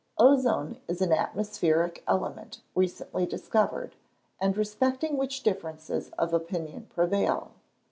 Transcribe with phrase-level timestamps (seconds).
[0.17, 3.95] _Ozone is an atmospheric element recently discovered,
[4.39, 7.51] and respecting which differences of opinion prevail.